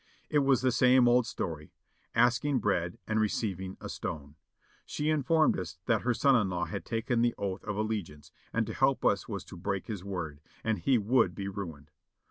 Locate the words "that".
5.85-6.01